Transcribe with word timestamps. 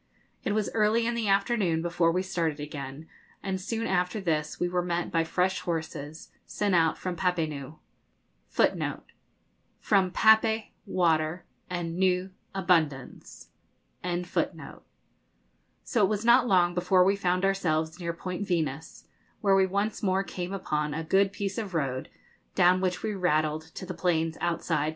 It 0.43 0.53
was 0.53 0.71
early 0.73 1.05
in 1.05 1.13
the 1.13 1.27
afternoon 1.27 1.83
before 1.83 2.11
we 2.11 2.23
started 2.23 2.59
again, 2.59 3.07
and 3.43 3.61
soon 3.61 3.85
after 3.85 4.19
this 4.19 4.59
we 4.59 4.67
were 4.67 4.81
met 4.81 5.11
by 5.11 5.23
fresh 5.23 5.59
horses, 5.59 6.31
sent 6.47 6.73
out 6.73 6.97
from 6.97 7.15
Papenoo; 7.15 7.75
so 8.49 8.63
it 8.63 9.05
was 16.07 16.25
not 16.25 16.47
long 16.47 16.73
before 16.73 17.03
we 17.03 17.15
found 17.15 17.45
ourselves 17.45 17.99
near 17.99 18.13
Point 18.13 18.47
Venus, 18.47 19.07
where 19.41 19.55
we 19.55 19.67
once 19.67 20.01
more 20.01 20.23
came 20.23 20.51
upon 20.51 20.95
a 20.95 21.03
good 21.03 21.31
piece 21.31 21.59
of 21.59 21.75
road, 21.75 22.09
down 22.55 22.81
which 22.81 23.03
we 23.03 23.13
rattled 23.13 23.61
to 23.75 23.85
the 23.85 23.93
plains 23.93 24.35
outside 24.41 24.87
Papeete. 24.87 24.89